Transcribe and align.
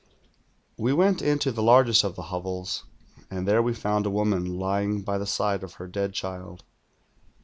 "We 0.79 0.93
went 0.93 1.21
into 1.21 1.51
the 1.51 1.61
largest 1.61 2.03
of 2.03 2.15
the 2.15 2.23
hovels, 2.23 2.85
and 3.29 3.45
thei'o 3.45 3.63
we 3.63 3.73
foimd 3.73 4.05
a 4.07 4.09
woman 4.09 4.57
lying 4.57 5.01
by 5.03 5.19
the 5.19 5.27
side 5.27 5.61
of 5.61 5.73
her 5.75 5.85
dead 5.87 6.11
child. 6.13 6.63